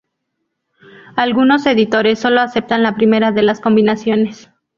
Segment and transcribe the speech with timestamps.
[1.15, 4.49] Algunos editores sólo aceptan la primera de las combinaciones.